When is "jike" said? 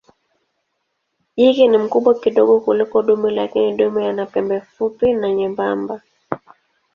1.37-1.67